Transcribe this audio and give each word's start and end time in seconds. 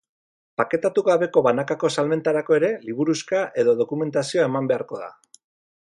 Paketatu 0.61 1.03
gabeko 1.09 1.43
banakako 1.47 1.91
salmentarako 1.97 2.57
ere, 2.59 2.73
liburuxka 2.89 3.45
edo 3.65 3.77
dokumentazioa 3.83 4.49
eman 4.53 4.73
beharko 4.73 5.03
da. 5.05 5.17